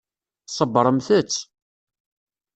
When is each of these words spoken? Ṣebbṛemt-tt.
Ṣebbṛemt-tt. 0.57 1.35